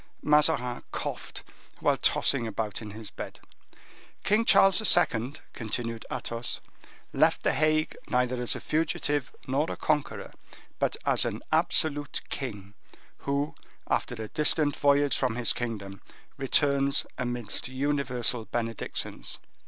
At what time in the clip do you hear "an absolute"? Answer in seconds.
11.23-12.21